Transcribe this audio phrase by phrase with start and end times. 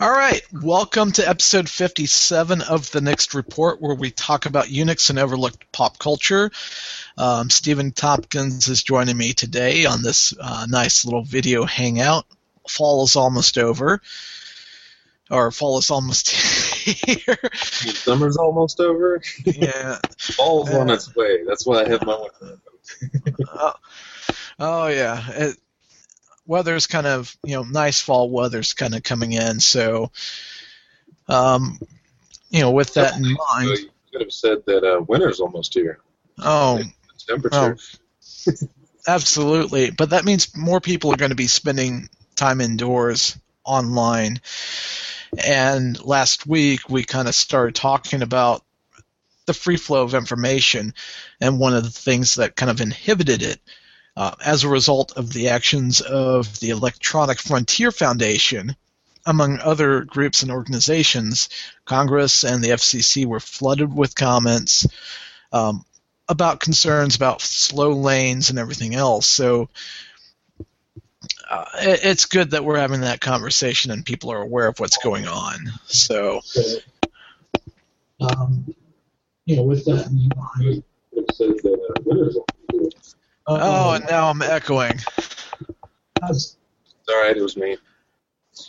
[0.00, 5.10] All right, welcome to episode 57 of the Next Report, where we talk about Unix
[5.10, 6.50] and overlooked pop culture.
[7.18, 12.24] Um, Stephen Tompkins is joining me today on this uh, nice little video hangout.
[12.66, 14.00] Fall is almost over,
[15.30, 17.38] or fall is almost here.
[17.54, 19.20] Summer's almost over.
[19.44, 19.98] yeah.
[20.18, 21.44] Fall's on its way.
[21.46, 22.60] That's why I have my winter.
[23.50, 23.74] oh,
[24.58, 25.30] oh yeah.
[25.32, 25.58] It,
[26.46, 29.60] weather's kind of you know nice fall weather's kind of coming in.
[29.60, 30.10] So,
[31.28, 31.78] um,
[32.50, 35.98] you know, with that in mind, you could have said that uh, winter's almost here.
[36.38, 36.82] Oh,
[37.26, 37.76] temperature.
[38.46, 38.52] Oh,
[39.06, 44.40] absolutely, but that means more people are going to be spending time indoors online.
[45.46, 48.64] And last week we kind of started talking about
[49.46, 50.94] the free flow of information,
[51.40, 53.60] and one of the things that kind of inhibited it
[54.16, 58.76] uh, as a result of the actions of the Electronic Frontier Foundation,
[59.24, 61.48] among other groups and organizations,
[61.84, 64.86] Congress and the FCC were flooded with comments
[65.52, 65.84] um,
[66.28, 69.26] about concerns about slow lanes and everything else.
[69.28, 69.68] So
[71.48, 74.98] uh, it, it's good that we're having that conversation and people are aware of what's
[74.98, 75.58] going on.
[75.86, 76.40] So,
[78.20, 78.74] um,
[79.44, 80.82] you know, with that in mind,
[83.48, 84.98] it says that winter's Oh, and now I'm echoing.
[86.28, 86.56] It's
[87.08, 87.36] all right.
[87.36, 87.76] It was me.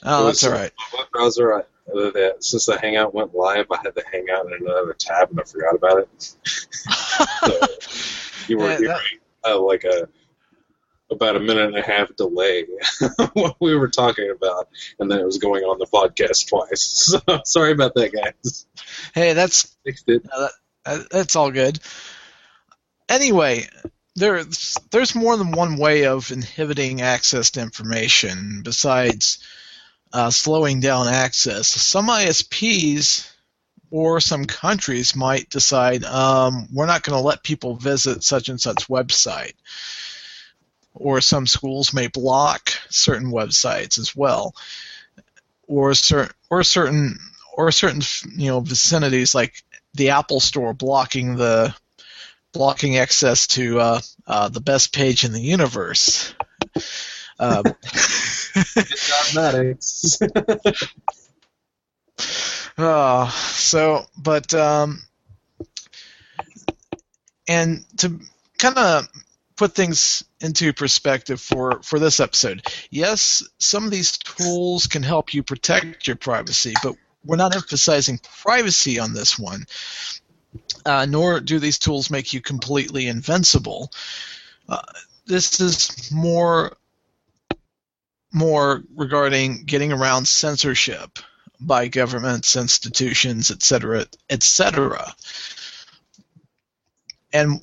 [0.04, 0.72] Oh, that's all right.
[0.94, 4.48] My web browser, I, uh, that, since the Hangout went live, I had the Hangout
[4.48, 6.08] in another tab, and I forgot about it.
[7.44, 7.68] so
[8.48, 10.08] you were Yeah, hearing uh, like a
[11.12, 12.66] about a minute and a half delay
[13.34, 17.20] what we were talking about, and then it was going on the podcast twice.
[17.28, 18.66] So sorry about that, guys.
[19.14, 20.24] Hey, that's Fixed it.
[20.32, 20.52] uh, that,
[20.86, 21.80] uh, that's all good.
[23.10, 23.68] Anyway,
[24.16, 29.40] there's there's more than one way of inhibiting access to information besides
[30.12, 31.68] uh, slowing down access.
[31.68, 33.30] Some ISPs
[33.90, 38.62] or some countries might decide um, we're not going to let people visit such and
[38.62, 39.54] such website,
[40.94, 44.56] or some schools may block certain websites as well,
[45.68, 47.18] or certain or certain
[47.56, 48.02] or certain
[48.36, 49.64] you know vicinities like
[49.96, 51.76] the Apple Store blocking the
[52.54, 56.34] blocking access to uh, uh, the best page in the universe.
[57.40, 57.64] Um,
[58.76, 60.20] Mathematics.
[62.78, 65.02] uh, so, but um,
[67.48, 68.20] and to
[68.58, 69.08] kind of
[69.56, 75.34] put things into perspective for for this episode, yes, some of these tools can help
[75.34, 79.66] you protect your privacy, but we're not emphasizing privacy on this one.
[80.86, 83.92] Uh, nor do these tools make you completely invincible.
[84.68, 84.82] Uh,
[85.26, 86.76] this is more
[88.34, 91.20] more regarding getting around censorship
[91.60, 95.14] by governments, institutions, etc., etc.
[97.32, 97.62] And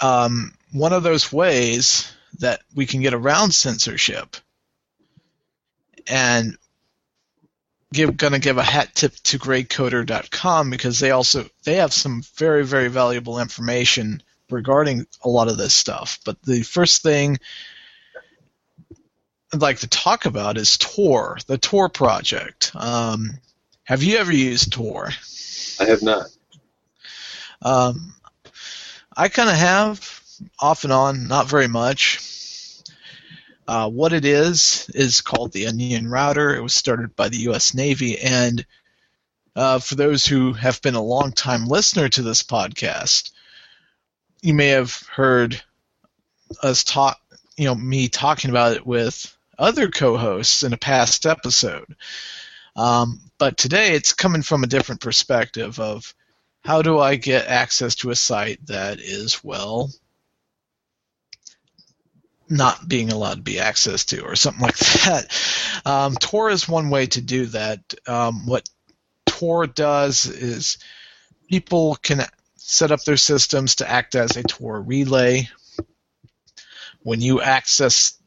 [0.00, 4.36] um, one of those ways that we can get around censorship
[6.06, 6.56] and
[7.92, 12.22] give going to give a hat tip to greycoder.com because they also they have some
[12.36, 16.20] very very valuable information regarding a lot of this stuff.
[16.24, 17.38] But the first thing
[19.52, 22.72] I'd like to talk about is Tor, the Tor project.
[22.74, 23.38] Um,
[23.84, 25.10] have you ever used Tor?
[25.80, 26.26] I have not.
[27.62, 28.14] Um,
[29.16, 30.20] I kind of have,
[30.60, 32.20] off and on, not very much.
[33.68, 36.56] Uh, what it is is called the Onion Router.
[36.56, 37.74] It was started by the U.S.
[37.74, 38.64] Navy, and
[39.54, 43.30] uh, for those who have been a long-time listener to this podcast,
[44.40, 45.60] you may have heard
[46.62, 47.18] us talk,
[47.58, 51.94] you know, me talking about it with other co-hosts in a past episode.
[52.74, 56.14] Um, but today it's coming from a different perspective of
[56.64, 59.90] how do I get access to a site that is well
[62.50, 65.26] not being allowed to be accessed to or something like that.
[65.84, 67.80] Um, Tor is one way to do that.
[68.06, 68.68] Um, what
[69.26, 70.78] Tor does is
[71.48, 72.22] people can
[72.56, 75.48] set up their systems to act as a Tor relay.
[77.02, 78.18] When you access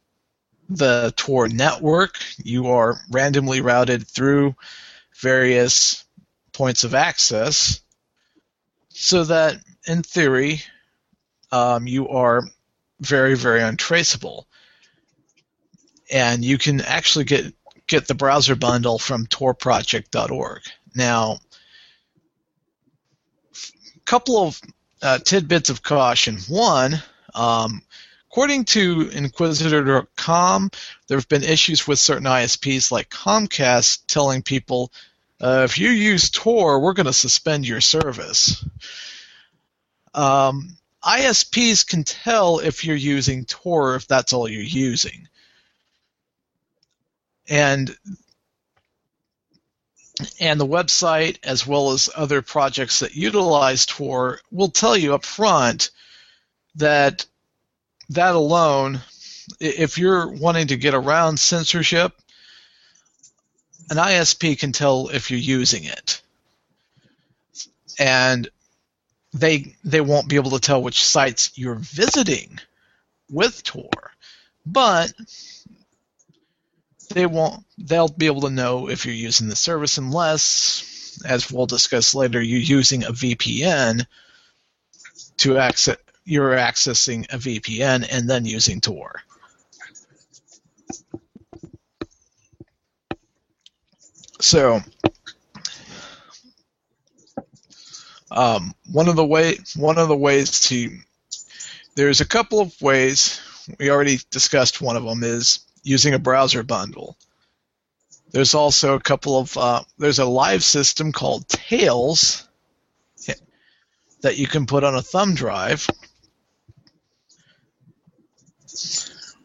[0.69, 4.55] the Tor network, you are randomly routed through
[5.19, 6.03] various
[6.53, 7.81] points of access
[8.89, 9.57] so that,
[9.87, 10.61] in theory,
[11.51, 12.43] um, you are
[13.01, 14.47] very, very untraceable.
[16.09, 17.53] And you can actually get
[17.87, 20.61] get the browser bundle from torproject.org.
[20.95, 21.39] Now,
[23.53, 24.61] a couple of
[25.01, 26.37] uh, tidbits of caution.
[26.47, 27.01] One,
[27.33, 27.81] um,
[28.29, 30.71] according to Inquisitr.com,
[31.07, 34.91] there have been issues with certain ISPs like Comcast telling people,
[35.41, 38.63] uh, if you use Tor, we're going to suspend your service.
[40.13, 45.27] Um, ISPs can tell if you're using Tor if that's all you're using.
[47.49, 47.95] And
[50.39, 55.25] and the website, as well as other projects that utilize Tor, will tell you up
[55.25, 55.89] front
[56.75, 57.25] that
[58.09, 59.01] that alone,
[59.59, 62.13] if you're wanting to get around censorship,
[63.89, 66.21] an ISP can tell if you're using it.
[67.97, 68.49] And
[69.33, 72.59] they they won't be able to tell which sites you're visiting
[73.29, 73.89] with Tor,
[74.65, 75.13] but
[77.13, 81.65] they won't they'll be able to know if you're using the service unless as we'll
[81.65, 84.05] discuss later you're using a VPN
[85.37, 89.21] to access you're accessing a VPN and then using Tor.
[94.39, 94.81] So
[98.31, 100.97] um, one of the way one of the ways to
[101.95, 103.41] there's a couple of ways
[103.77, 107.17] we already discussed one of them is using a browser bundle.
[108.31, 112.47] There's also a couple of uh, there's a live system called Tails
[114.21, 115.87] that you can put on a thumb drive.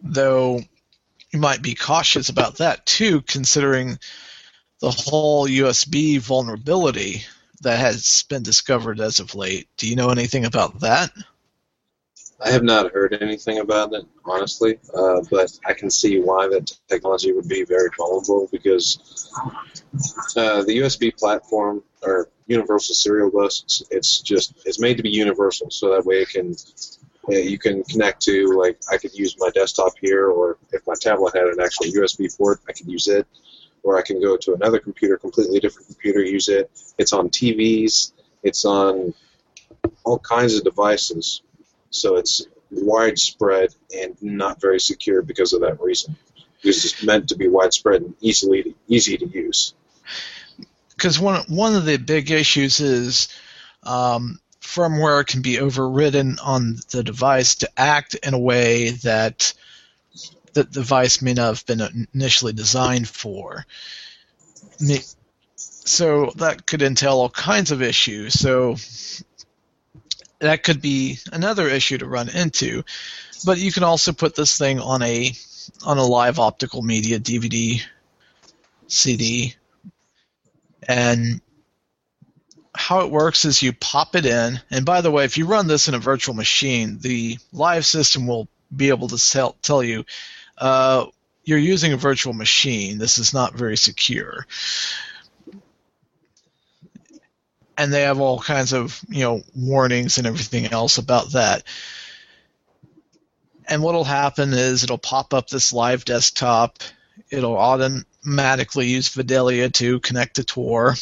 [0.02, 0.60] Though
[1.32, 3.98] you might be cautious about that too, considering
[4.80, 7.24] the whole USB vulnerability
[7.62, 9.68] that has been discovered as of late.
[9.76, 11.10] Do you know anything about that?
[12.38, 16.70] I have not heard anything about it, honestly, uh, but I can see why that
[16.86, 19.30] technology would be very vulnerable because
[20.36, 25.70] uh, the USB platform or universal serial bus, it's just it's made to be universal,
[25.70, 26.54] so that way it can
[27.28, 31.34] you can connect to like I could use my desktop here, or if my tablet
[31.34, 33.26] had an actual USB port, I could use it,
[33.86, 36.70] or I can go to another computer, completely different computer, use it.
[36.98, 38.12] It's on TVs,
[38.42, 39.14] it's on
[40.04, 41.42] all kinds of devices
[41.96, 46.16] so it's widespread and not very secure because of that reason.
[46.62, 49.74] It's meant to be widespread and easily easy to use.
[50.90, 53.28] Because one one of the big issues is
[53.82, 59.54] um, firmware can be overridden on the device to act in a way that
[60.56, 63.66] the device may not have been initially designed for.
[65.58, 68.40] So that could entail all kinds of issues.
[68.40, 68.76] So
[70.38, 72.84] that could be another issue to run into.
[73.44, 75.32] But you can also put this thing on a
[75.84, 77.82] on a live optical media DVD,
[78.86, 79.56] CD,
[80.88, 81.42] and
[82.74, 84.60] how it works is you pop it in.
[84.70, 88.26] And by the way, if you run this in a virtual machine, the live system
[88.26, 90.04] will be able to tell, tell you
[90.58, 91.06] uh,
[91.44, 92.98] you're using a virtual machine.
[92.98, 94.46] This is not very secure
[97.76, 101.62] and they have all kinds of you know warnings and everything else about that.
[103.68, 106.78] And what'll happen is it'll pop up this live desktop.
[107.30, 110.94] It'll automatically use Vidalia to connect to Tor.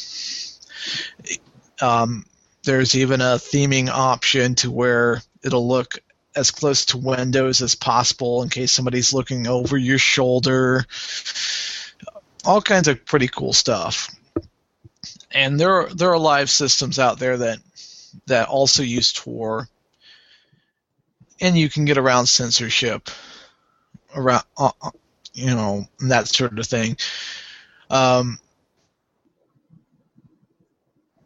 [1.80, 2.24] Um,
[2.64, 5.98] there's even a theming option to where it'll look
[6.36, 10.84] as close to Windows as possible in case somebody's looking over your shoulder.
[12.44, 14.14] All kinds of pretty cool stuff
[15.34, 17.58] and there are, there are live systems out there that
[18.26, 19.68] that also use Tor,
[21.40, 23.10] and you can get around censorship,
[24.14, 24.90] around uh, uh
[25.34, 26.96] you know that sort of thing.
[27.90, 28.38] Um,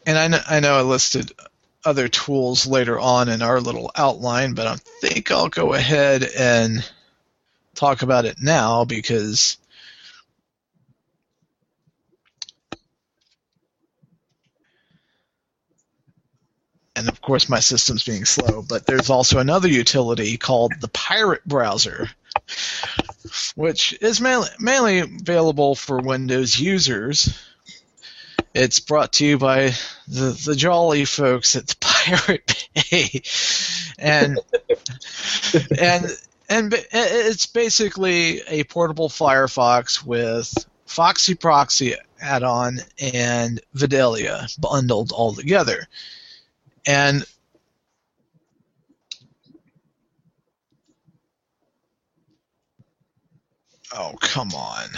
[0.07, 1.33] and I know, I know I listed
[1.85, 6.89] other tools later on in our little outline, but I think I'll go ahead and
[7.75, 9.57] talk about it now because
[16.99, 21.45] and of course my system's being slow, but there's also another utility called the Pirate
[21.47, 22.11] Browser,
[23.55, 27.39] which is mainly, mainly available for Windows users.
[28.61, 29.71] It's brought to you by
[30.09, 33.23] the, the jolly folks at the Pirate Bay,
[34.01, 34.37] and
[35.79, 36.07] and
[36.49, 40.53] and it's basically a portable Firefox with
[40.87, 45.87] Foxy Proxy add-on and Vidalia bundled all together.
[46.85, 47.25] And
[53.93, 54.89] oh, come on.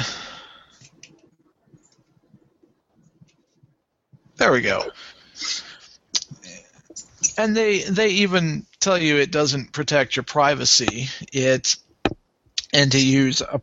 [4.41, 4.91] There we go.
[7.37, 11.11] And they they even tell you it doesn't protect your privacy.
[11.31, 11.77] It
[12.73, 13.61] and to use a,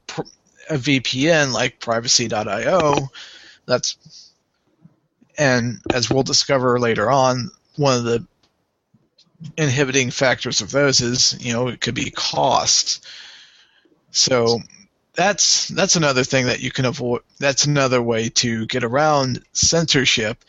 [0.70, 3.10] a VPN like privacy.io,
[3.66, 3.98] that's
[5.36, 8.28] and as we'll discover later on, one of the
[9.58, 13.04] inhibiting factors of those is you know it could be cost.
[14.12, 14.60] So
[15.18, 17.22] that's that's another thing that you can avoid.
[17.40, 20.46] That's another way to get around censorship.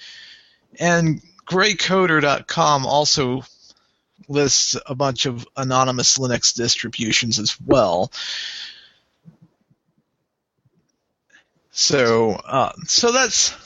[0.79, 3.43] And greycoder.com also
[4.29, 8.13] lists a bunch of anonymous Linux distributions as well.
[11.71, 13.57] So, uh, so that's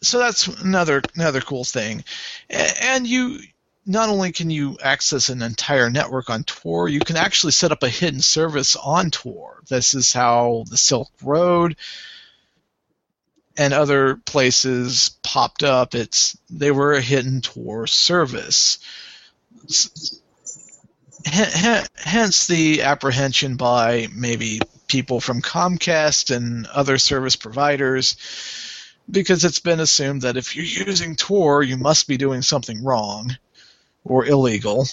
[0.00, 2.04] so that's another another cool thing,
[2.48, 3.40] and you
[3.86, 7.84] not only can you access an entire network on Tor, you can actually set up
[7.84, 9.62] a hidden service on Tor.
[9.68, 11.76] This is how the Silk Road
[13.56, 15.94] and other places popped up.
[15.94, 18.78] It's they were a hidden Tor service.
[21.24, 28.16] Hence the apprehension by maybe people from Comcast and other service providers,
[29.08, 33.36] because it's been assumed that if you're using Tor, you must be doing something wrong
[34.06, 34.86] or illegal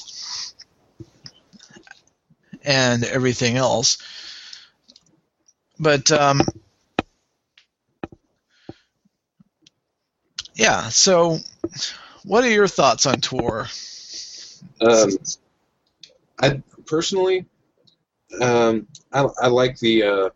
[2.63, 3.97] and everything else.
[5.79, 6.41] But um,
[10.55, 11.39] yeah, so
[12.23, 13.67] what are your thoughts on Tor?
[14.81, 15.09] Um,
[16.41, 17.45] I personally,
[18.41, 20.29] um, I, I like the uh,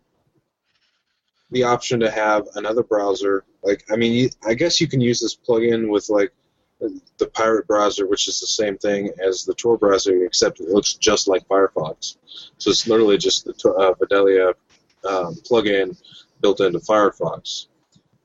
[1.50, 3.44] the option to have another browser.
[3.62, 6.32] Like, I mean, I guess you can use this plugin with like
[6.80, 10.94] the Pirate browser, which is the same thing as the Tor browser, except it looks
[10.94, 12.16] just like Firefox.
[12.58, 14.48] So it's literally just the uh, Vidalia
[15.04, 16.00] um, plugin
[16.40, 17.66] built into Firefox.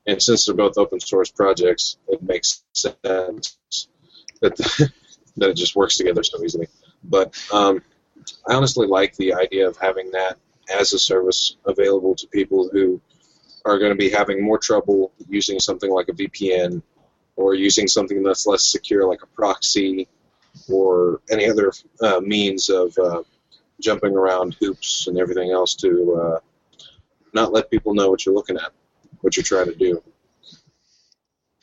[0.06, 3.58] And since they're both open source projects, it makes sense
[4.42, 4.58] that
[5.38, 6.68] that it just works together so easily.
[7.04, 7.82] But um,
[8.48, 10.38] I honestly like the idea of having that
[10.70, 13.02] as a service available to people who
[13.66, 16.82] are going to be having more trouble using something like a VPN
[17.36, 20.08] or using something that's less secure like a proxy
[20.72, 21.72] or any other
[22.02, 23.24] uh, means of uh,
[23.82, 26.40] jumping around hoops and everything else to uh,
[27.34, 28.72] not let people know what you're looking at,
[29.22, 30.02] what you're trying to do.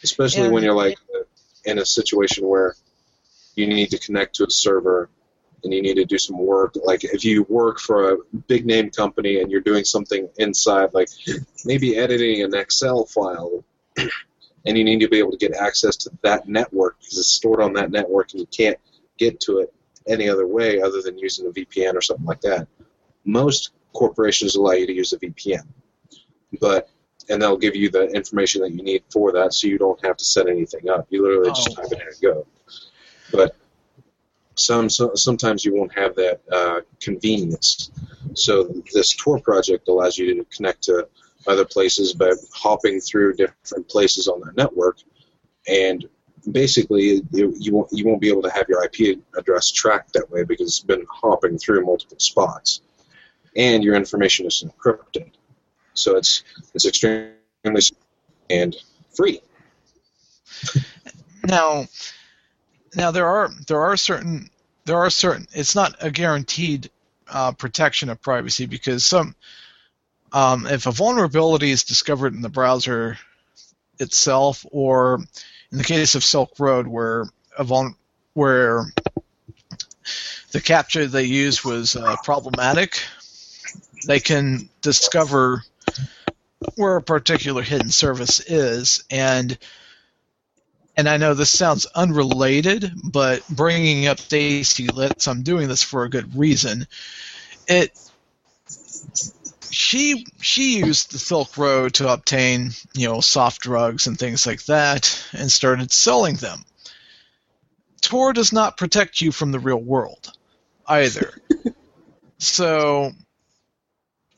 [0.03, 0.51] Especially yeah.
[0.51, 0.99] when you're like
[1.65, 2.75] in a situation where
[3.55, 5.09] you need to connect to a server
[5.63, 6.75] and you need to do some work.
[6.83, 8.17] Like if you work for a
[8.49, 11.09] big name company and you're doing something inside, like
[11.65, 13.65] maybe editing an Excel file,
[14.67, 17.61] and you need to be able to get access to that network because it's stored
[17.61, 18.79] on that network and you can't
[19.19, 19.73] get to it
[20.07, 22.67] any other way other than using a VPN or something like that.
[23.25, 25.67] Most corporations allow you to use a VPN,
[26.61, 26.89] but
[27.29, 30.17] and they'll give you the information that you need for that, so you don't have
[30.17, 31.07] to set anything up.
[31.11, 31.55] You literally oh.
[31.55, 32.47] just type it in and go.
[33.33, 33.55] But
[34.57, 37.91] some so, sometimes you won't have that uh, convenience.
[38.35, 41.09] So this Tor project allows you to connect to
[41.47, 44.99] other places but hopping through different places on that network,
[45.69, 46.09] and
[46.51, 50.31] basically you, you won't you won't be able to have your IP address tracked that
[50.31, 52.81] way because it's been hopping through multiple spots,
[53.57, 55.31] and your information is encrypted.
[55.95, 56.45] So it's
[56.75, 57.35] it's extremely
[58.51, 58.77] and
[59.15, 59.41] free.
[61.45, 61.87] now,
[62.95, 64.51] now there are there are certain
[64.85, 66.91] there are certain it's not a guaranteed
[67.29, 69.35] uh, protection of privacy because some
[70.33, 73.19] um, if a vulnerability is discovered in the browser
[73.99, 75.21] itself, or
[75.73, 77.27] in the case of Silk Road, where
[77.59, 77.97] a vul-
[78.35, 78.85] where
[80.53, 83.03] the captcha they used was uh, problematic,
[84.07, 85.63] they can discover
[86.77, 89.57] where a particular hidden service is, and
[90.97, 96.05] and I know this sounds unrelated, but bringing up Stacy Litz, I'm doing this for
[96.05, 96.87] a good reason.
[97.67, 97.93] It
[99.71, 104.65] she she used the Silk Road to obtain you know soft drugs and things like
[104.65, 106.65] that, and started selling them.
[108.01, 110.33] Tor does not protect you from the real world
[110.87, 111.33] either.
[112.39, 113.13] so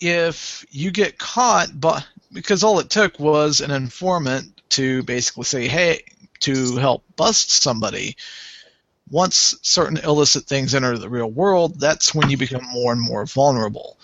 [0.00, 5.68] if you get caught, but because all it took was an informant to basically say,
[5.68, 6.02] "Hey,"
[6.40, 8.16] to help bust somebody.
[9.10, 13.26] Once certain illicit things enter the real world, that's when you become more and more
[13.26, 13.98] vulnerable.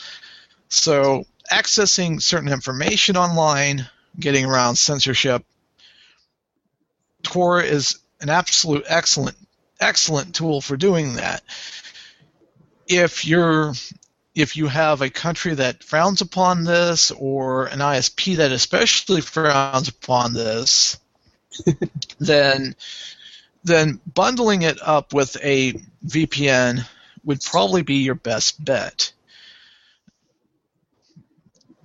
[0.69, 5.45] So accessing certain information online, getting around censorship,
[7.23, 9.37] Tor is an absolute excellent
[9.81, 11.43] excellent tool for doing that.
[12.87, 13.75] If you're
[14.35, 19.89] if you have a country that frowns upon this or an ISP that especially frowns
[19.89, 20.99] upon this,
[22.19, 22.77] then
[23.65, 25.75] then bundling it up with a
[26.07, 26.87] VPN
[27.25, 29.13] would probably be your best bet.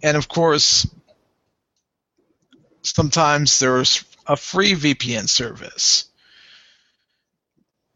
[0.04, 0.86] And of course,
[2.84, 6.06] sometimes there's a free VPN service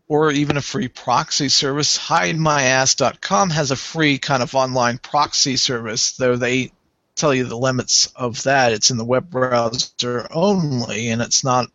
[0.07, 1.97] or even a free proxy service.
[1.97, 6.71] HideMyAss.com has a free kind of online proxy service, though they
[7.15, 8.71] tell you the limits of that.
[8.71, 11.69] It's in the web browser only, and it's not.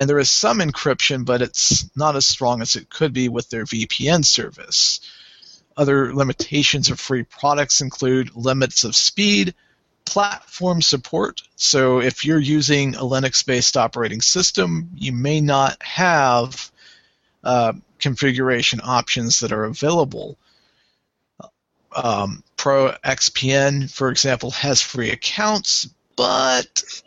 [0.00, 3.48] And there is some encryption, but it's not as strong as it could be with
[3.48, 4.98] their VPN service.
[5.76, 9.54] Other limitations of free products include limits of speed,
[10.04, 11.42] platform support.
[11.56, 16.70] So if you're using a Linux based operating system, you may not have
[17.42, 20.36] uh, configuration options that are available.
[21.94, 27.02] Um, ProXPN, for example, has free accounts, but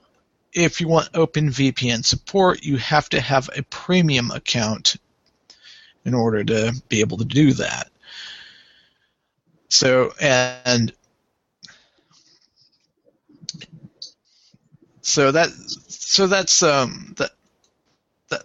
[0.54, 4.98] if you want OpenVPN support, you have to have a premium account
[6.06, 7.90] in order to be able to do that.
[9.70, 10.94] So, and
[15.02, 15.50] so that
[15.88, 17.32] so that's um that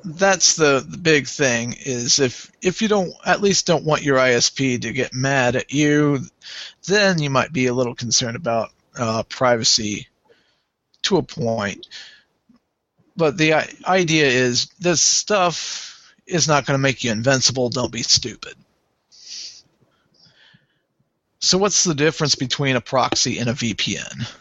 [0.04, 4.80] that's the, big thing is if if you don't at least don't want your ISP
[4.82, 6.20] to get mad at you,
[6.86, 10.06] then you might be a little concerned about uh, privacy
[11.02, 11.88] to a point.
[13.16, 13.54] But the
[13.86, 17.68] idea is this stuff is not going to make you invincible.
[17.68, 18.54] Don't be stupid.
[21.42, 24.32] So what's the difference between a proxy and a VPN?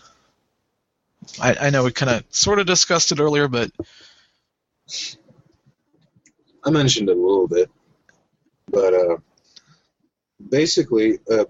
[1.41, 3.71] I, I know we kind of sort of discussed it earlier, but
[6.63, 7.71] I mentioned it a little bit,
[8.69, 9.17] but uh,
[10.49, 11.47] basically, a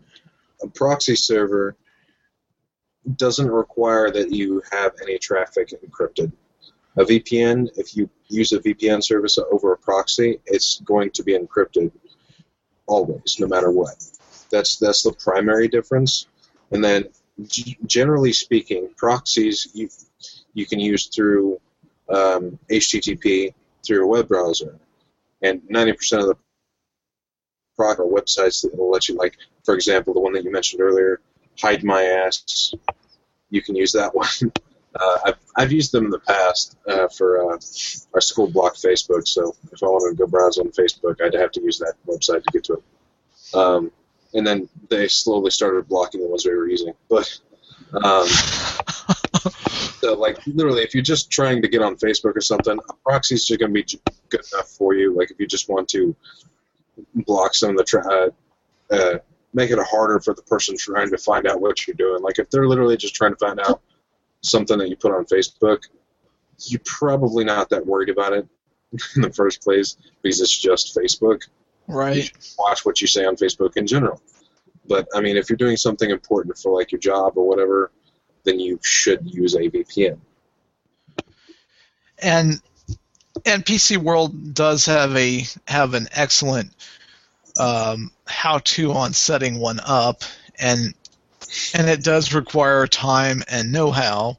[0.74, 1.76] proxy server
[3.18, 6.32] doesn't require that you have any traffic encrypted.
[6.96, 11.38] A VPN, if you use a VPN service over a proxy, it's going to be
[11.38, 11.92] encrypted
[12.86, 14.02] always, no matter what.
[14.52, 16.28] That's that's the primary difference.
[16.72, 17.06] And then,
[17.48, 19.90] g- generally speaking, proxies you
[20.54, 21.60] you can use through
[22.10, 23.54] um, HTTP
[23.86, 24.78] through a web browser
[25.42, 26.36] and 90% of the
[27.80, 31.20] or websites that will let you, like, for example, the one that you mentioned earlier,
[31.60, 32.74] Hide My Ass,
[33.50, 34.28] you can use that one.
[34.94, 37.58] Uh, I've, I've used them in the past uh, for uh,
[38.14, 41.52] our school block Facebook, so if I wanted to go browse on Facebook, I'd have
[41.54, 43.56] to use that website to get to it.
[43.56, 43.92] Um,
[44.34, 46.94] and then they slowly started blocking the ones we were using.
[47.10, 47.40] But
[48.04, 48.28] um,
[50.02, 53.46] so, like, literally, if you're just trying to get on Facebook or something, a proxy's
[53.46, 55.16] just going to be good enough for you.
[55.16, 56.16] Like if you just want to
[57.16, 58.30] block some of the tra- uh,
[58.94, 59.20] uh,
[59.54, 62.22] make it harder for the person trying to find out what you're doing.
[62.22, 63.82] Like if they're literally just trying to find out
[64.42, 65.84] something that you put on Facebook,
[66.66, 68.48] you're probably not that worried about it
[69.16, 71.48] in the first place because it's just Facebook.
[71.92, 72.32] Right.
[72.58, 74.22] watch what you say on Facebook in general.
[74.88, 77.92] But I mean, if you're doing something important for like your job or whatever,
[78.44, 80.20] then you should use a VPN.
[82.20, 82.62] And
[83.46, 86.72] and PC World does have a have an excellent
[87.60, 90.24] um, how-to on setting one up,
[90.60, 90.94] and
[91.74, 94.38] and it does require time and know-how.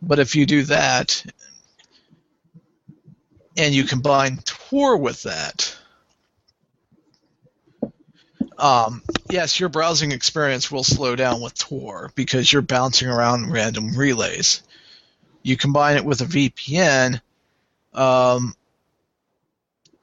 [0.00, 1.24] But if you do that,
[3.56, 5.76] and you combine Tor with that,
[8.62, 13.94] um, yes, your browsing experience will slow down with Tor because you're bouncing around random
[13.96, 14.62] relays.
[15.42, 17.20] You combine it with a VPN
[17.94, 18.54] um,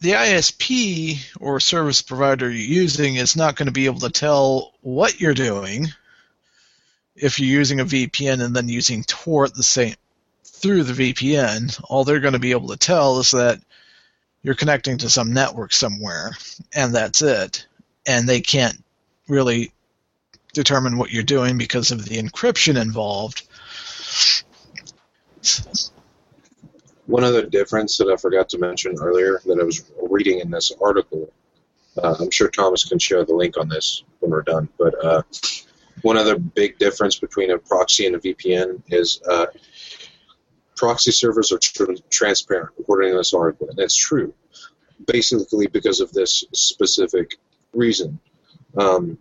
[0.02, 4.74] the ISP or service provider you're using is not going to be able to tell
[4.82, 5.88] what you're doing
[7.15, 9.95] if you're using a VPN and then using Tor at the same
[10.45, 11.84] through the VPN.
[11.89, 13.60] All they're going to be able to tell is that
[14.41, 16.32] you're connecting to some network somewhere,
[16.74, 17.65] and that's it.
[18.10, 18.84] And they can't
[19.28, 19.72] really
[20.54, 23.48] determine what you're doing because of the encryption involved.
[27.06, 30.72] One other difference that I forgot to mention earlier that I was reading in this
[30.82, 31.32] article,
[32.02, 35.22] uh, I'm sure Thomas can share the link on this when we're done, but uh,
[36.02, 39.45] one other big difference between a proxy and a VPN is uh,
[40.76, 44.34] proxy servers are tr- transparent, according to this article, and it's true,
[45.06, 47.38] basically because of this specific
[47.73, 48.19] reason.
[48.77, 49.17] Um,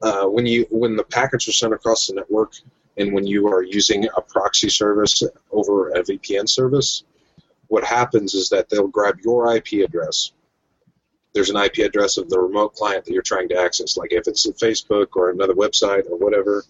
[0.00, 2.54] uh, when you when the packets are sent across the network,
[2.96, 7.04] and when you are using a proxy service over a VPN service,
[7.68, 10.32] what happens is that they'll grab your IP address.
[11.34, 13.96] There's an IP address of the remote client that you're trying to access.
[13.96, 16.64] Like if it's a Facebook or another website or whatever,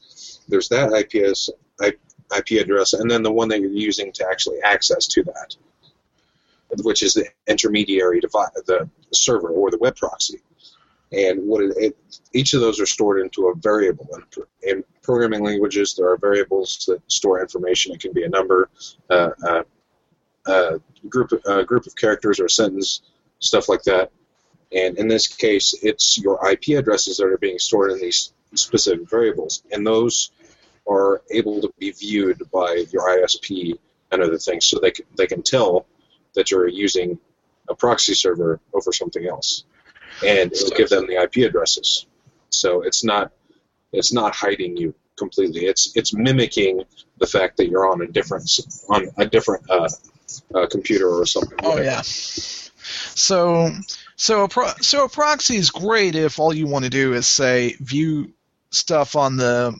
[0.48, 5.24] there's that IP address, and then the one that you're using to actually access to
[5.24, 5.56] that.
[6.82, 10.40] Which is the intermediary device, the server or the web proxy.
[11.12, 11.96] And what it, it,
[12.32, 14.08] each of those are stored into a variable.
[14.14, 14.24] And
[14.62, 17.92] in programming languages, there are variables that store information.
[17.92, 18.70] It can be a number,
[19.10, 19.62] uh, uh,
[20.46, 23.02] a group, a group of characters, or a sentence,
[23.40, 24.10] stuff like that.
[24.74, 29.08] And in this case, it's your IP addresses that are being stored in these specific
[29.08, 30.30] variables, and those
[30.88, 33.78] are able to be viewed by your ISP
[34.10, 35.86] and other things, so they can, they can tell
[36.34, 37.18] that you're using
[37.68, 39.64] a proxy server over something else,
[40.24, 42.06] and it'll give them the IP addresses.
[42.50, 43.32] So it's not
[43.92, 45.66] it's not hiding you completely.
[45.66, 46.84] It's it's mimicking
[47.18, 48.50] the fact that you're on a different
[48.88, 49.88] on a different uh,
[50.54, 51.58] uh, computer or something.
[51.62, 52.02] Oh yeah.
[52.04, 53.70] So
[54.16, 57.26] so a pro- so a proxy is great if all you want to do is
[57.26, 58.32] say view
[58.70, 59.78] stuff on the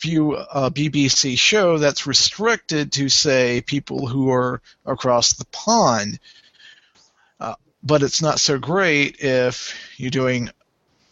[0.00, 6.20] view a BBC show that's restricted to say people who are across the pond.
[7.40, 10.50] Uh, but it's not so great if you're doing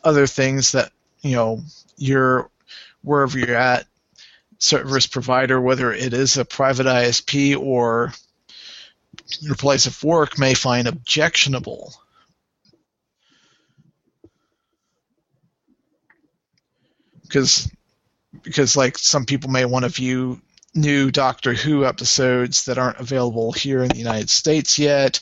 [0.04, 1.60] other things that you know
[1.96, 2.48] you're
[3.02, 3.86] wherever you're at
[4.58, 8.12] service provider, whether it is a private ISP or
[9.40, 11.92] your place of work, may find objectionable.
[17.22, 17.70] Because
[18.42, 20.40] because like some people may want to view
[20.74, 25.20] new Doctor Who episodes that aren't available here in the United States yet,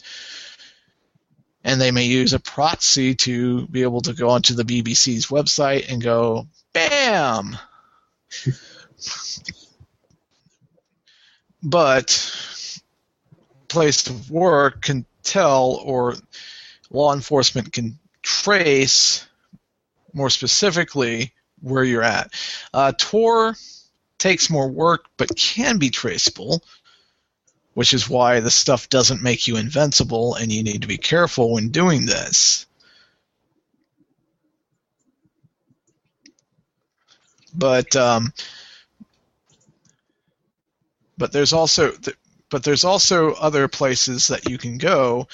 [1.63, 5.91] and they may use a proxy to be able to go onto the BBC's website
[5.91, 7.57] and go, bam.
[11.63, 12.37] but
[13.69, 16.15] place of work can tell, or
[16.91, 19.27] law enforcement can trace
[20.13, 22.33] more specifically where you're at.
[22.73, 23.57] Uh, Tor
[24.19, 26.63] takes more work but can be traceable,
[27.75, 31.53] which is why the stuff doesn't make you invincible, and you need to be careful
[31.53, 32.67] when doing this.
[37.55, 38.33] But um,
[41.17, 41.93] but there's also
[42.51, 45.29] but there's also other places that you can go.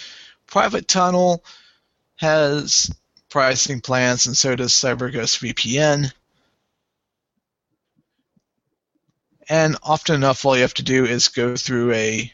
[0.46, 1.44] Private Tunnel
[2.16, 2.90] has
[3.30, 6.12] pricing plans, and so does CyberGhost VPN.
[9.50, 12.32] and often enough all you have to do is go through a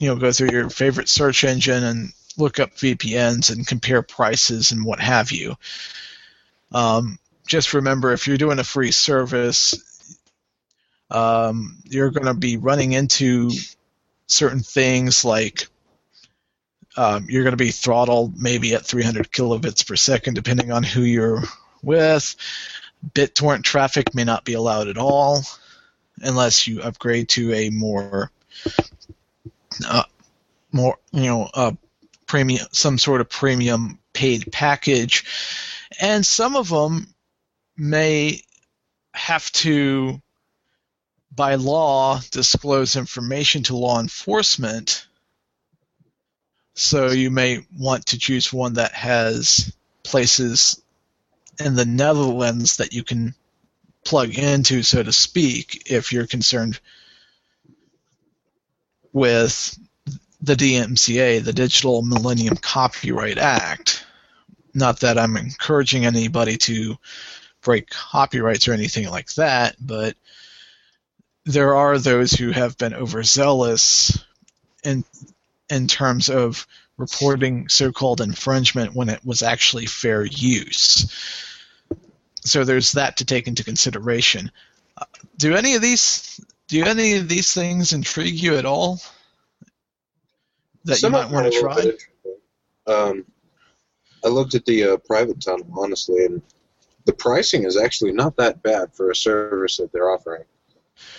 [0.00, 4.72] you know go through your favorite search engine and look up VPNs and compare prices
[4.72, 5.54] and what have you.
[6.72, 9.74] Um, just remember if you're doing a free service,
[11.10, 13.50] um, you're going to be running into
[14.26, 15.68] certain things like
[16.96, 21.02] um, you're going to be throttled maybe at 300 kilobits per second, depending on who
[21.02, 21.42] you're
[21.82, 22.36] with.
[23.14, 25.42] BitTorrent traffic may not be allowed at all
[26.18, 28.30] unless you upgrade to a more
[29.86, 30.04] uh,
[30.70, 31.76] more you know a
[32.26, 35.24] premium some sort of premium paid package
[36.00, 37.06] and some of them
[37.76, 38.40] may
[39.14, 40.20] have to
[41.34, 45.06] by law disclose information to law enforcement
[46.74, 50.80] so you may want to choose one that has places
[51.58, 53.34] in the Netherlands that you can
[54.04, 56.80] plug into, so to speak, if you're concerned
[59.12, 59.78] with
[60.40, 64.04] the DMCA, the Digital Millennium Copyright Act.
[64.74, 66.96] Not that I'm encouraging anybody to
[67.62, 70.16] break copyrights or anything like that, but
[71.44, 74.18] there are those who have been overzealous
[74.82, 75.04] in
[75.70, 81.42] in terms of reporting so-called infringement when it was actually fair use
[82.44, 84.50] so there's that to take into consideration.
[84.96, 85.04] Uh,
[85.36, 89.00] do any of these do any of these things intrigue you at all?
[90.84, 91.92] That Some you might want to try.
[92.86, 93.24] Um,
[94.24, 96.42] I looked at the uh, private tunnel honestly, and
[97.04, 100.44] the pricing is actually not that bad for a service that they're offering.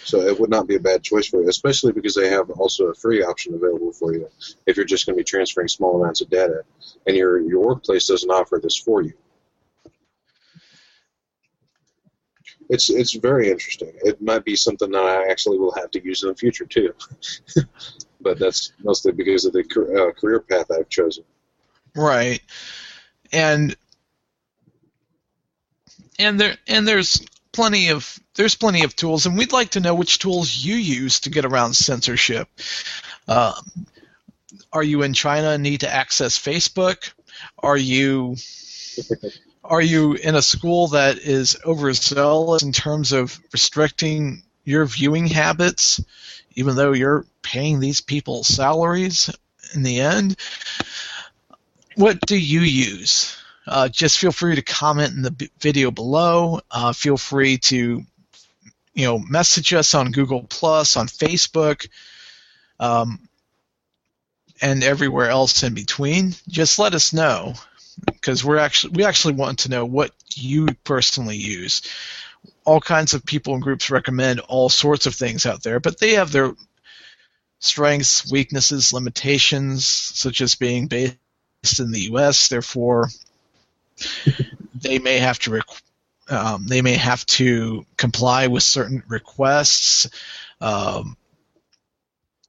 [0.04, 2.88] So it would not be a bad choice for you, especially because they have also
[2.88, 4.30] a free option available for you
[4.66, 6.64] if you're just going to be transferring small amounts of data,
[7.08, 9.14] and your your workplace doesn't offer this for you.
[12.70, 13.92] it's it's very interesting.
[14.04, 16.94] It might be something that I actually will have to use in the future too,
[18.22, 21.24] but that's mostly because of the uh, career path I've chosen.
[21.96, 22.42] Right,
[23.32, 23.76] and
[26.20, 29.96] and there and there's plenty of there's plenty of tools, and we'd like to know
[29.96, 32.50] which tools you use to get around censorship.
[33.28, 33.54] Uh,
[34.72, 37.14] are you in China and need to access Facebook?
[37.60, 38.36] Are you
[39.64, 46.04] are you in a school that is overzealous in terms of restricting your viewing habits,
[46.56, 49.30] even though you're paying these people salaries
[49.74, 50.38] in the end.
[51.96, 53.38] What do you use?
[53.66, 56.60] Uh, just feel free to comment in the b- video below.
[56.70, 58.04] Uh, feel free to,
[58.94, 61.88] you know, message us on Google Plus, on Facebook,
[62.80, 63.20] um,
[64.62, 66.34] and everywhere else in between.
[66.48, 67.54] Just let us know
[68.06, 71.82] because we're actually we actually want to know what you personally use.
[72.66, 76.14] All kinds of people and groups recommend all sorts of things out there, but they
[76.14, 76.54] have their
[77.60, 81.16] strengths, weaknesses, limitations, such as being based
[81.80, 82.50] in the U.S.
[82.50, 83.10] Therefore,
[84.76, 85.62] they may have to
[86.30, 90.10] um, they may have to comply with certain requests.
[90.62, 91.18] Um,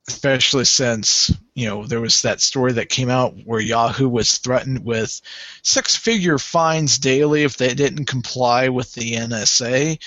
[0.08, 4.84] especially since you know there was that story that came out where Yahoo was threatened
[4.84, 5.20] with
[5.62, 9.98] six-figure fines daily if they didn't comply with the NSA.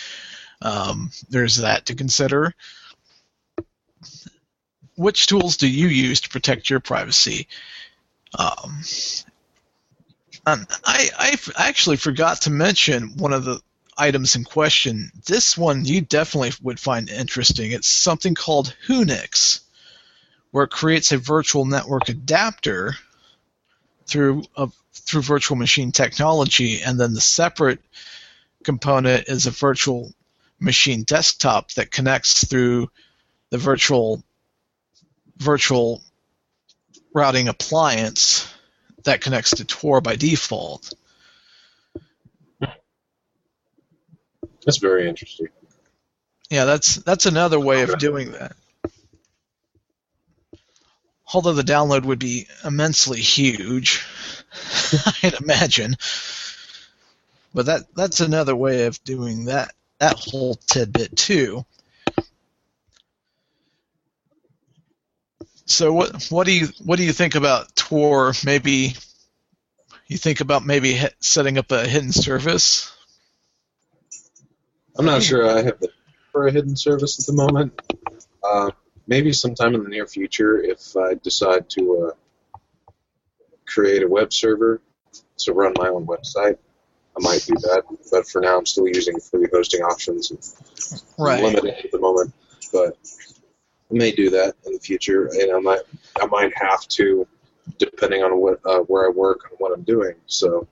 [0.61, 2.53] Um, there's that to consider.
[4.95, 7.47] Which tools do you use to protect your privacy?
[8.37, 8.81] Um,
[10.47, 13.59] Um, I, I actually forgot to mention one of the
[13.97, 15.11] items in question.
[15.25, 17.73] This one you definitely would find interesting.
[17.73, 19.59] It's something called Whonix
[20.51, 22.95] where it creates a virtual network adapter
[24.05, 27.81] through a, through virtual machine technology, and then the separate
[28.63, 30.13] component is a virtual
[30.61, 32.89] machine desktop that connects through
[33.49, 34.23] the virtual
[35.39, 36.01] virtual
[37.13, 38.47] routing appliance
[39.03, 40.93] that connects to Tor by default.
[44.65, 45.47] That's very interesting.
[46.49, 48.55] Yeah, that's that's another way of doing that
[51.33, 54.05] although the download would be immensely huge,
[55.23, 55.95] I'd imagine.
[57.53, 61.65] But that that's another way of doing that that whole tidbit too.
[65.65, 68.33] So what what do you what do you think about Tor?
[68.45, 68.95] Maybe
[70.07, 72.93] you think about maybe setting up a hidden service.
[74.97, 75.89] I'm not sure I have the
[76.31, 77.79] for a hidden service at the moment.
[78.43, 78.71] Uh,
[79.07, 82.59] maybe sometime in the near future, if I decide to uh,
[83.65, 84.81] create a web server
[85.37, 86.57] to run my own website,
[87.15, 87.83] I might do that.
[88.11, 90.31] But for now, I'm still using free hosting options.
[90.31, 91.43] And right.
[91.43, 92.33] Limited at the moment,
[92.71, 92.97] but
[93.89, 95.81] I may do that in the future, and I might
[96.21, 97.27] I might have to,
[97.77, 100.15] depending on what uh, where I work and what I'm doing.
[100.25, 100.67] So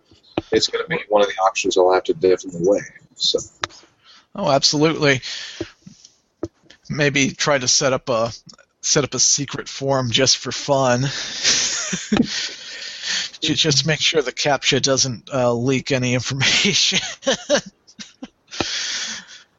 [0.51, 2.81] it's going to be one of the options I'll have to definitely weigh.
[3.15, 3.39] So.
[4.36, 5.21] Oh, absolutely
[6.89, 8.31] maybe try to set up a
[8.81, 11.01] set up a secret forum just for fun.
[13.41, 16.99] just make sure the captcha doesn't uh, leak any information.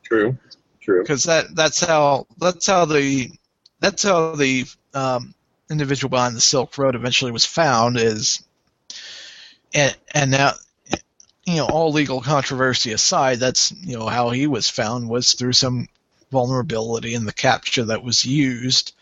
[0.02, 0.36] true,
[0.80, 1.02] true.
[1.02, 3.30] Because that that's how that's how the
[3.80, 5.34] that's how the um,
[5.70, 8.42] individual behind the Silk Road eventually was found is,
[9.74, 10.52] and and now
[11.44, 15.52] you know all legal controversy aside, that's you know how he was found was through
[15.52, 15.88] some
[16.30, 18.92] vulnerability in the captcha that was used.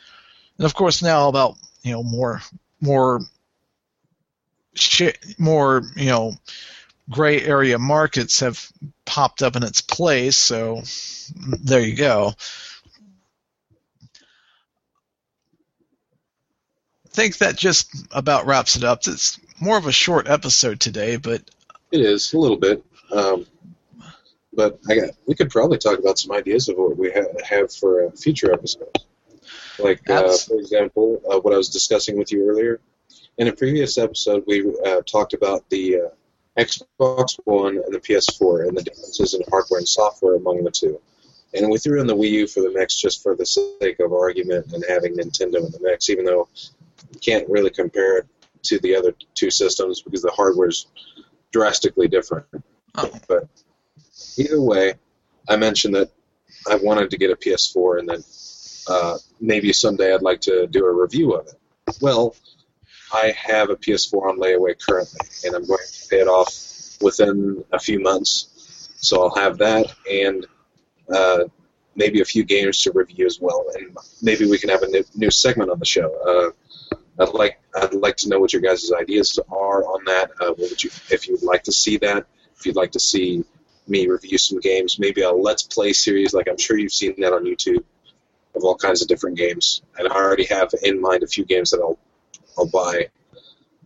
[0.59, 2.43] And of course, now about you know more
[2.81, 3.21] more
[5.39, 6.35] more you know
[7.11, 8.67] gray area markets have
[9.05, 10.37] popped up in its place.
[10.37, 10.83] So
[11.63, 12.35] there you go.
[17.15, 19.01] Think that just about wraps it up.
[19.07, 21.43] It's more of a short episode today, but
[21.93, 22.85] it is a little bit.
[23.13, 23.47] Um,
[24.53, 27.73] but I got, we could probably talk about some ideas of what we ha- have
[27.73, 29.07] for a future episodes.
[29.79, 32.81] Like, uh, for example, uh, what I was discussing with you earlier.
[33.39, 38.69] In a previous episode, we uh, talked about the uh, Xbox One and the PS4
[38.69, 41.01] and the differences in hardware and software among the two.
[41.53, 44.13] And we threw in the Wii U for the mix just for the sake of
[44.13, 46.49] argument and having Nintendo in the mix, even though
[47.21, 48.27] can't really compare it
[48.65, 50.87] to the other two systems because the hardware is
[51.53, 52.47] drastically different.
[52.97, 53.11] Oh.
[53.29, 53.49] But
[54.37, 54.95] either way,
[55.49, 56.11] I mentioned that
[56.71, 58.23] I wanted to get a PS4 and then
[58.89, 61.55] uh, maybe someday I'd like to do a review of it.
[62.01, 62.35] Well,
[63.13, 66.53] I have a PS4 on layaway currently, and I'm going to pay it off
[67.01, 68.91] within a few months.
[68.97, 70.47] So I'll have that and
[71.15, 71.45] uh,
[71.95, 75.05] maybe a few games to review as well, and maybe we can have a new,
[75.15, 76.13] new segment on the show.
[76.27, 76.51] Uh,
[77.19, 80.31] I'd like I'd like to know what your guys' ideas are on that.
[80.41, 82.27] Uh, what would you if you would like to see that?
[82.57, 83.45] If you'd like to see
[83.87, 87.33] me review some games, maybe a let's play series, like I'm sure you've seen that
[87.33, 87.85] on YouTube,
[88.55, 89.83] of all kinds of different games.
[89.99, 91.99] And I already have in mind a few games that I'll
[92.59, 93.09] I'll buy.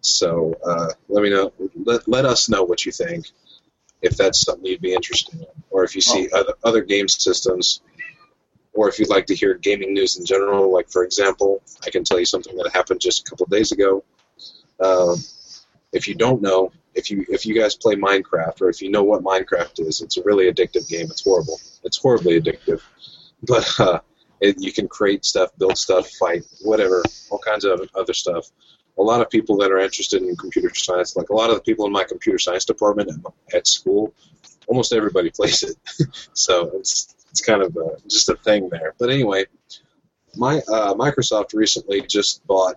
[0.01, 1.53] So uh, let me know.
[1.75, 3.27] Let, let us know what you think,
[4.01, 6.41] if that's something you'd be interested in, or if you see oh.
[6.41, 7.83] other other game systems
[8.79, 12.05] or if you'd like to hear gaming news in general, like for example, I can
[12.05, 14.05] tell you something that happened just a couple days ago.
[14.79, 15.17] Uh,
[15.93, 19.03] if you don't know, if you if you guys play Minecraft or if you know
[19.03, 21.09] what Minecraft is, it's a really addictive game.
[21.11, 21.59] It's horrible.
[21.83, 22.81] It's horribly addictive,
[23.49, 23.99] but uh,
[24.41, 28.47] it, you can create stuff, build stuff, fight, whatever, all kinds of other stuff.
[28.97, 31.63] A lot of people that are interested in computer science, like a lot of the
[31.63, 34.15] people in my computer science department at, at school,
[34.69, 35.77] almost everybody plays it.
[36.33, 38.95] so it's it's kind of uh, just a thing there.
[38.99, 39.47] But anyway,
[40.37, 42.77] my uh, Microsoft recently just bought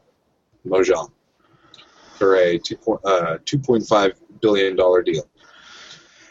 [0.65, 1.11] Mojang
[2.17, 5.27] for a two point uh, two point five billion dollar deal.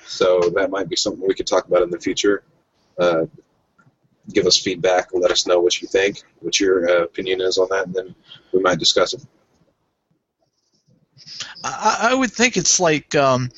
[0.06, 2.42] So that might be something we could talk about in the future.
[2.98, 3.26] Uh,
[4.32, 7.58] give us feedback and let us know what you think, what your uh, opinion is
[7.58, 8.14] on that, and then
[8.52, 9.24] we might discuss it.
[11.64, 13.50] I, I would think it's like um,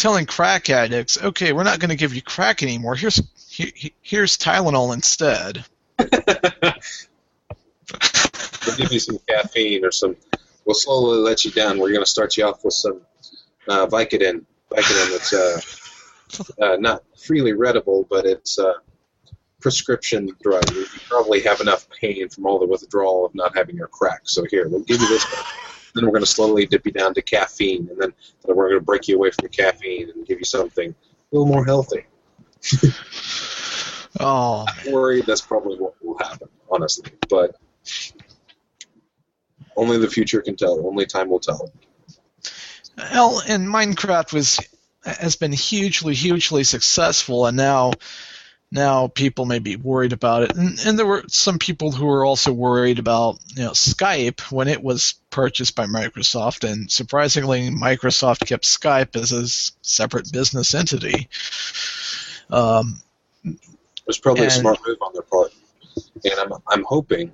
[0.00, 2.94] telling crack addicts, "Okay, we're not going to give you crack anymore.
[2.94, 5.64] Here's he, here's Tylenol instead."
[5.98, 6.08] we'll
[8.76, 10.16] give you some caffeine or some
[10.64, 11.78] we'll slowly let you down.
[11.78, 13.00] We're going to start you off with some
[13.68, 14.44] uh, Vicodin.
[14.70, 18.74] Vicodin that's uh, uh, not freely readable, but it's a
[19.60, 20.70] prescription drug.
[20.70, 24.22] You probably have enough pain from all the withdrawal of not having your crack.
[24.24, 25.26] So here, we'll give you this.
[25.94, 28.12] Then we're going to slowly dip you down to caffeine, and then,
[28.46, 31.36] then we're going to break you away from the caffeine and give you something a
[31.36, 32.06] little more healthy.
[34.20, 37.10] oh, I'm worried that's probably what will happen, honestly.
[37.28, 37.56] But
[39.76, 40.86] only the future can tell.
[40.86, 41.72] Only time will tell.
[42.96, 44.60] Well, and Minecraft was
[45.04, 47.92] has been hugely, hugely successful, and now
[48.72, 50.54] now people may be worried about it.
[50.54, 54.68] And, and there were some people who were also worried about you know Skype when
[54.68, 59.46] it was purchased by Microsoft, and surprisingly, Microsoft kept Skype as a
[59.82, 61.28] separate business entity.
[62.50, 63.00] Um,
[63.44, 63.58] it
[64.06, 65.52] was probably and, a smart move on their part,
[66.24, 67.32] and I'm I'm hoping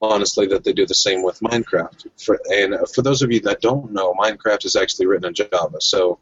[0.00, 2.06] honestly that they do the same with Minecraft.
[2.20, 5.80] For, and for those of you that don't know, Minecraft is actually written in Java,
[5.80, 6.18] so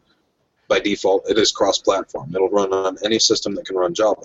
[0.71, 2.33] by default it is cross-platform.
[2.33, 4.21] It'll run on any system that can run Java.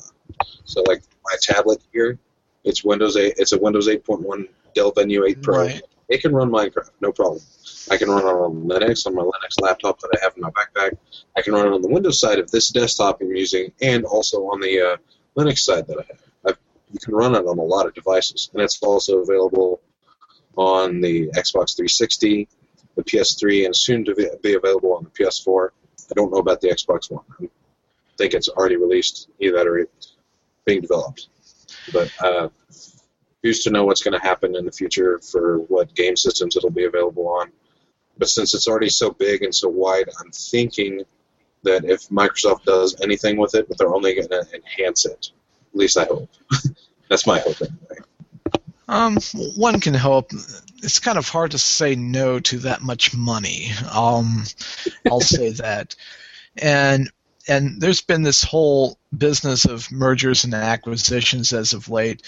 [0.65, 2.21] So like my tablet here,
[2.63, 3.35] it's Windows 8.
[3.37, 5.59] It's a Windows 8.1 Dell Venue 8 Pro.
[5.59, 5.83] Right.
[6.09, 7.43] It can run Minecraft, no problem.
[7.91, 10.51] I can run it on Linux on my Linux laptop that I have in my
[10.51, 10.97] backpack.
[11.37, 14.43] I can run it on the Windows side of this desktop I'm using, and also
[14.53, 14.97] on the uh,
[15.37, 16.57] Linux side that I have
[16.93, 19.81] you can run it on a lot of devices, and it's also available
[20.57, 22.49] on the Xbox 360,
[22.95, 25.71] the PS3, and soon to be available on the PS4.
[26.11, 27.25] I don't know about the Xbox One.
[27.41, 27.49] I
[28.17, 29.87] think it's already released, either or
[30.65, 31.29] being developed.
[31.93, 32.49] But uh,
[33.43, 36.71] who's to know what's going to happen in the future for what game systems it'll
[36.71, 37.51] be available on?
[38.19, 41.03] But since it's already so big and so wide, I'm thinking
[41.63, 45.31] that if Microsoft does anything with it, but they're only going to enhance it.
[45.73, 46.31] At least I hope.
[47.11, 48.05] That's my hope anyway.
[48.89, 49.19] Um,
[49.57, 50.31] one can hope.
[50.83, 53.71] It's kind of hard to say no to that much money.
[53.93, 54.45] Um,
[55.11, 55.97] I'll say that.
[56.57, 57.11] And
[57.49, 62.23] and there's been this whole business of mergers and acquisitions as of late.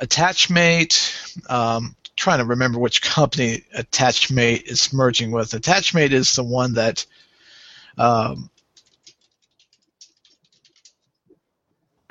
[0.00, 5.50] Attachmate, um, trying to remember which company Attachmate is merging with.
[5.50, 7.06] Attachmate is the one that
[7.96, 8.50] um,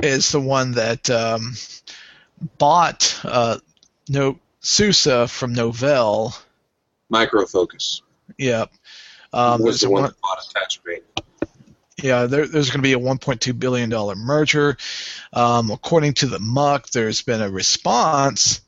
[0.04, 1.54] is the one that um,
[2.58, 3.58] bought uh,
[4.10, 6.38] no SUSE from Novell.
[7.12, 8.02] Microfocus.
[8.38, 8.72] Yep.
[9.34, 11.04] Um, was the one one- that bought Attachmate.
[12.02, 14.78] Yeah, there, there's going to be a 1.2 billion dollar merger.
[15.34, 18.62] Um, according to the Muck, there's been a response,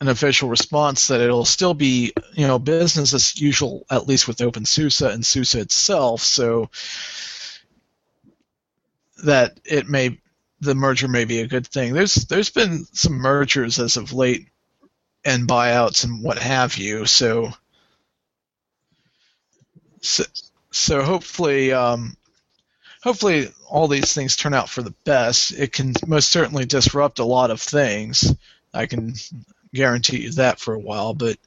[0.00, 4.38] an official response that it'll still be, you know, business as usual, at least with
[4.38, 6.22] OpenSUSE and SUSE itself.
[6.22, 6.70] So
[9.22, 10.18] that it may,
[10.62, 11.92] the merger may be a good thing.
[11.92, 14.48] There's there's been some mergers as of late,
[15.24, 17.04] and buyouts and what have you.
[17.06, 17.52] So
[20.02, 20.24] so,
[20.70, 22.16] so hopefully, um,
[23.02, 25.52] hopefully all these things turn out for the best.
[25.52, 28.34] It can most certainly disrupt a lot of things.
[28.74, 29.14] I can
[29.74, 31.38] guarantee you that for a while, but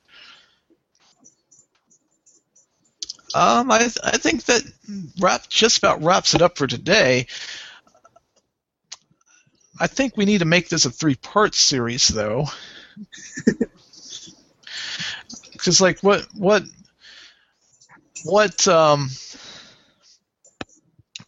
[3.34, 4.64] um, I I think that
[5.20, 7.28] wrap just about wraps it up for today.
[9.80, 12.46] I think we need to make this a three-part series, though,
[15.52, 16.64] because like what what
[18.24, 19.10] what um,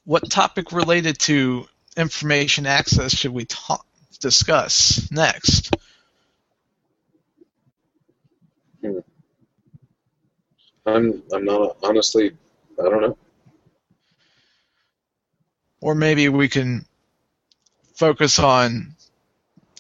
[0.05, 1.67] what topic related to
[1.97, 3.85] information access should we talk,
[4.19, 5.75] discuss next?
[10.85, 12.31] I'm I'm not honestly
[12.79, 13.17] I don't know.
[15.81, 16.86] Or maybe we can
[17.97, 18.95] focus on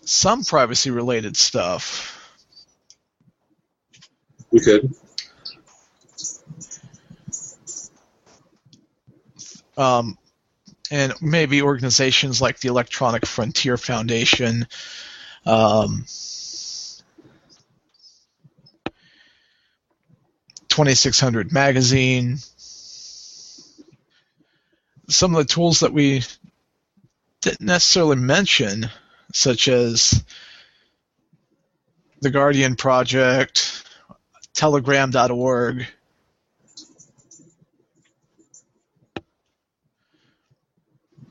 [0.03, 2.13] some privacy related stuff.
[4.51, 4.91] We could.
[9.77, 10.17] Um,
[10.89, 14.67] and maybe organizations like the Electronic Frontier Foundation.
[15.45, 16.05] Um,
[20.69, 22.37] 2600 magazine
[25.09, 26.21] some of the tools that we
[27.47, 28.89] didn't necessarily mention
[29.31, 30.21] such as
[32.19, 33.85] the guardian project
[34.53, 35.87] telegram.org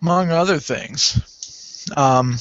[0.00, 2.32] among other things um,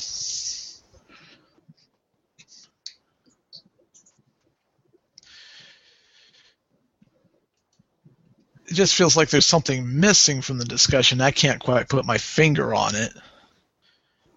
[8.67, 11.21] it just feels like there's something missing from the discussion.
[11.21, 13.13] I can't quite put my finger on it.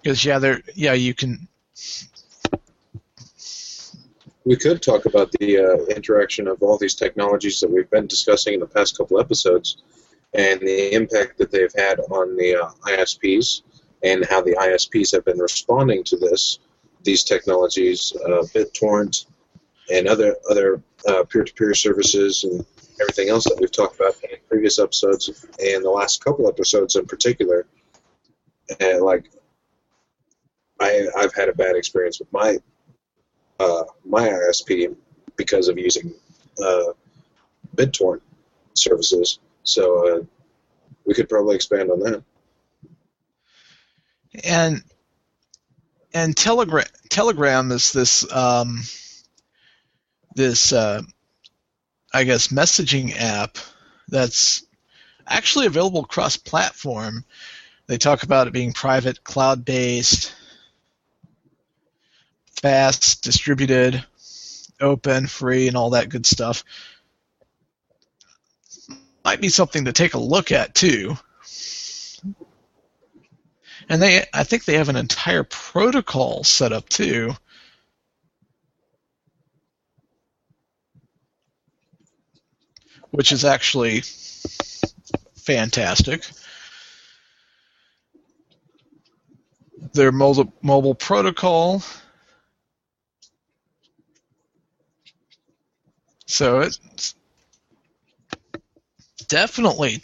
[0.02, 1.48] Because yeah, there, yeah, you can.
[4.44, 8.54] We could talk about the uh, interaction of all these technologies that we've been discussing
[8.54, 9.82] in the past couple episodes,
[10.32, 13.62] and the impact that they've had on the uh, ISPs,
[14.02, 16.60] and how the ISPs have been responding to this,
[17.02, 19.26] these technologies, uh, BitTorrent,
[19.90, 22.64] and other other uh, peer-to-peer services, and
[23.00, 25.28] everything else that we've talked about in previous episodes
[25.60, 27.66] and the last couple episodes in particular.
[28.80, 29.30] And like,
[30.80, 32.58] I I've had a bad experience with my
[33.60, 34.94] uh, my ISP
[35.36, 36.14] because of using
[36.62, 36.92] uh,
[37.76, 38.20] BitTorrent
[38.74, 39.40] services.
[39.64, 40.22] So uh,
[41.04, 42.22] we could probably expand on that.
[44.44, 44.82] And
[46.14, 48.82] and Telegram Telegram is this um,
[50.34, 51.02] this uh,
[52.12, 53.58] I guess, messaging app
[54.08, 54.64] that's
[55.26, 57.24] actually available cross platform.
[57.86, 60.34] They talk about it being private, cloud based,
[62.60, 64.04] fast, distributed,
[64.80, 66.64] open, free, and all that good stuff.
[69.24, 71.16] Might be something to take a look at too.
[73.88, 77.34] And they I think they have an entire protocol set up too
[83.10, 84.02] which is actually
[85.36, 86.24] fantastic.
[89.92, 91.82] Their mobile, mobile protocol.
[96.28, 97.14] So it's
[99.26, 100.00] definitely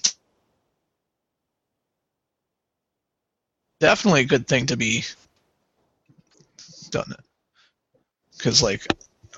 [3.79, 5.05] definitely a good thing to be
[6.91, 7.14] done.
[8.37, 8.85] Because like,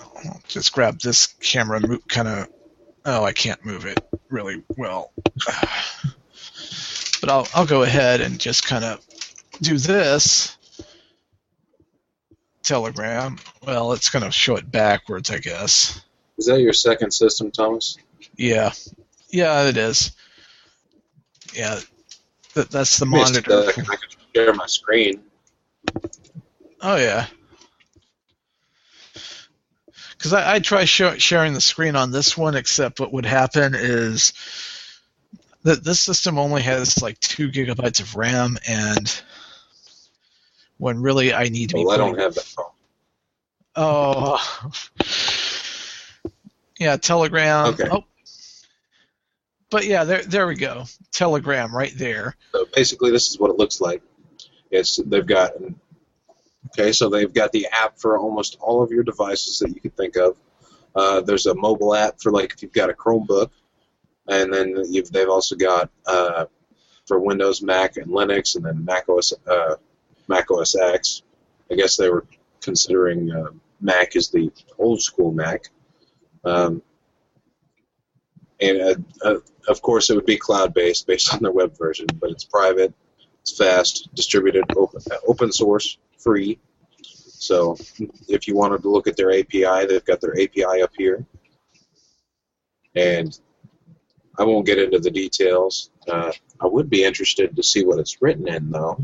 [0.01, 2.49] I'll just grab this camera, move kind of
[3.09, 5.13] Oh, I can't move it really well.
[7.19, 9.01] But I'll, I'll go ahead and just kind of
[9.63, 10.55] do this.
[12.63, 13.39] Telegram.
[13.67, 16.05] Well, it's going to show it backwards, I guess.
[16.39, 17.97] Is that your second system, Thomas?
[18.37, 18.73] Yeah.
[19.31, 20.13] Yeah, it is.
[21.55, 21.81] Yeah.
[22.55, 23.69] That, that's the monitor.
[23.69, 23.87] I can
[24.35, 25.23] share my screen.
[26.83, 27.27] Oh, yeah
[30.17, 33.75] because I, I try sh- sharing the screen on this one, except what would happen
[33.75, 34.33] is
[35.63, 39.23] that this system only has like two gigabytes of RAM, and
[40.79, 41.93] when really I need to well, be.
[41.93, 42.67] I don't have that phone.
[43.77, 44.73] Oh,
[46.79, 47.75] yeah, Telegram.
[47.75, 47.89] Okay.
[47.91, 48.05] Oh.
[49.71, 50.85] But yeah, there, there we go.
[51.13, 52.37] Telegram right there.
[52.53, 54.03] So basically, this is what it looks like.
[54.71, 55.53] It's they've got
[56.67, 59.93] Okay, so they've got the app for almost all of your devices that you can
[59.93, 60.37] think of.
[60.95, 63.51] Uh, there's a mobile app for like if you've got a Chromebook,
[64.29, 66.47] and then they've also got uh,
[67.07, 69.77] for Windows, Mac, and Linux, and then Mac OS, uh,
[70.29, 71.23] Mac OS X.
[71.71, 72.27] I guess they were
[72.61, 73.51] considering uh,
[73.81, 75.69] Mac as the old school Mac.
[76.47, 76.83] Um,
[78.61, 79.37] and uh, uh,
[79.69, 82.95] of course, it would be cloud based based on their web version, but it's private,
[83.43, 86.59] it's fast, distributed, open, open source free.
[87.03, 87.77] So
[88.29, 91.27] if you wanted to look at their API, they've got their API up here.
[92.95, 93.39] And
[94.39, 95.91] I won't get into the details.
[96.09, 98.99] Uh, I would be interested to see what it's written in, though.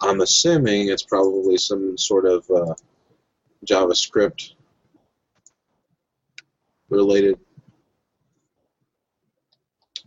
[0.00, 2.74] I'm assuming it's probably some sort of uh,
[3.64, 4.52] JavaScript
[6.88, 7.38] related.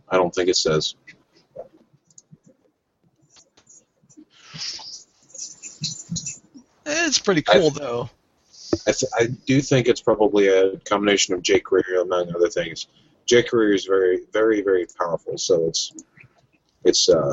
[0.08, 0.94] I don't think it says.
[6.86, 8.10] It's pretty cool, I, though.
[8.86, 12.88] I, th- I do think it's probably a combination of jQuery among other things.
[13.26, 15.92] jQuery is very, very, very powerful, so it's
[16.84, 17.32] it's uh,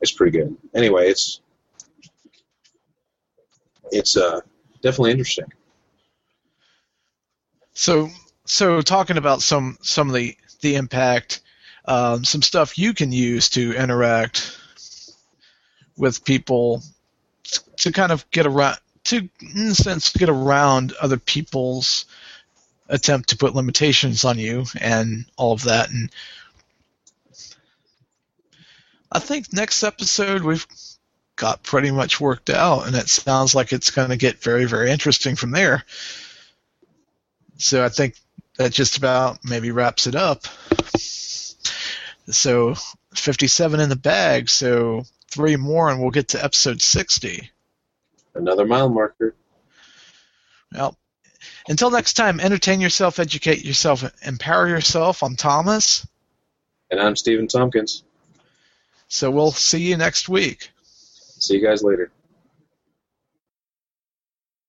[0.00, 0.56] it's pretty good.
[0.74, 1.40] Anyway, it's
[3.90, 4.40] it's uh,
[4.82, 5.52] definitely interesting.
[7.74, 8.08] So,
[8.44, 11.40] so talking about some some of the the impact,
[11.84, 14.58] um, some stuff you can use to interact
[15.96, 16.82] with people
[17.76, 22.06] to kind of get around to in a sense get around other people's
[22.88, 26.10] attempt to put limitations on you and all of that and
[29.10, 30.66] I think next episode we've
[31.36, 34.90] got pretty much worked out and it sounds like it's going to get very very
[34.90, 35.84] interesting from there.
[37.58, 38.16] So I think
[38.56, 40.44] that just about maybe wraps it up.
[42.28, 42.74] So
[43.14, 47.50] 57 in the bag, so three more and we'll get to episode 60.
[48.34, 49.34] Another mile marker.
[50.72, 50.96] Well,
[51.68, 55.22] until next time, entertain yourself, educate yourself, empower yourself.
[55.22, 56.06] I'm Thomas.
[56.90, 58.04] And I'm Stephen Tompkins.
[59.08, 60.70] So we'll see you next week.
[61.38, 62.10] See you guys later.